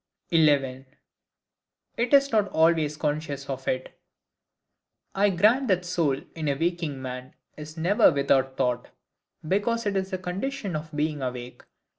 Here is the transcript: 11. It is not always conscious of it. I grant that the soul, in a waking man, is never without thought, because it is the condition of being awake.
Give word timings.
11. 0.31 0.87
It 1.95 2.11
is 2.11 2.31
not 2.31 2.47
always 2.47 2.97
conscious 2.97 3.47
of 3.47 3.67
it. 3.67 3.99
I 5.13 5.29
grant 5.29 5.67
that 5.67 5.83
the 5.83 5.87
soul, 5.87 6.19
in 6.33 6.47
a 6.47 6.55
waking 6.55 6.99
man, 6.99 7.35
is 7.55 7.77
never 7.77 8.11
without 8.11 8.57
thought, 8.57 8.87
because 9.47 9.85
it 9.85 9.95
is 9.95 10.09
the 10.09 10.17
condition 10.17 10.75
of 10.75 10.89
being 10.95 11.21
awake. 11.21 11.61